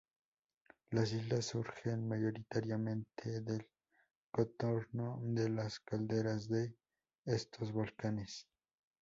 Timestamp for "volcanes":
7.71-8.47